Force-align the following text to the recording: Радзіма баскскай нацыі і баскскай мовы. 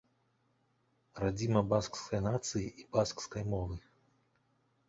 Радзіма 1.23 1.61
баскскай 1.73 2.21
нацыі 2.29 2.67
і 2.85 2.89
баскскай 2.97 3.43
мовы. 3.55 3.75